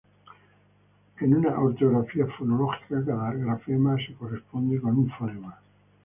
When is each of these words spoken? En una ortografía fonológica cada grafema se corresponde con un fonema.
En 1.19 1.35
una 1.35 1.59
ortografía 1.59 2.25
fonológica 2.35 3.05
cada 3.05 3.33
grafema 3.35 3.95
se 3.97 4.15
corresponde 4.15 4.81
con 4.81 4.97
un 4.97 5.11
fonema. 5.11 5.59